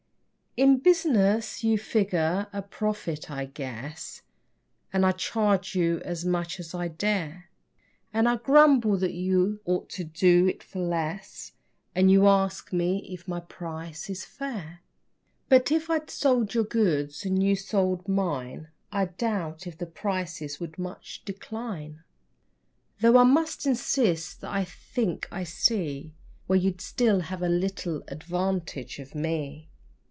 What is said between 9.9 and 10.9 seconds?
to do it for